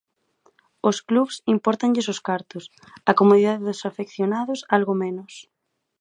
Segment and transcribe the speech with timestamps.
[0.89, 2.63] Os clubs impórtanlles os cartos,
[3.09, 5.33] a comodidade dos afeccionados algo menos.